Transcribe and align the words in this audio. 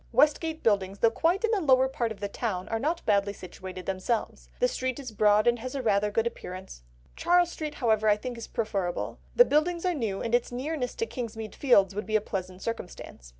Westgate 0.11 0.63
Buildings, 0.63 0.97
though 0.97 1.11
quite 1.11 1.43
in 1.43 1.51
the 1.51 1.61
lower 1.61 1.87
part 1.87 2.11
of 2.11 2.19
the 2.21 2.27
town, 2.27 2.67
are 2.69 2.79
not 2.79 3.05
badly 3.05 3.33
situated 3.33 3.85
themselves. 3.85 4.49
The 4.59 4.67
street 4.67 4.97
is 4.97 5.11
broad 5.11 5.45
and 5.45 5.59
has 5.59 5.77
rather 5.77 6.07
a 6.07 6.11
good 6.11 6.25
appearance. 6.25 6.81
Charles 7.15 7.51
Street, 7.51 7.75
however, 7.75 8.09
I 8.09 8.17
think 8.17 8.35
is 8.35 8.47
preferable. 8.47 9.19
The 9.35 9.45
buildings 9.45 9.85
are 9.85 9.93
new, 9.93 10.19
and 10.19 10.33
its 10.33 10.51
nearness 10.51 10.95
to 10.95 11.05
Kingsmead 11.05 11.53
Fields 11.53 11.93
would 11.93 12.07
be 12.07 12.15
a 12.15 12.19
pleasant 12.21 12.63
circumstance. 12.63 13.29